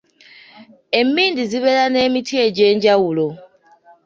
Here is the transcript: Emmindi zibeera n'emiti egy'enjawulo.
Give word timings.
Emmindi 0.99 1.41
zibeera 1.51 1.85
n'emiti 1.89 2.35
egy'enjawulo. 2.45 3.27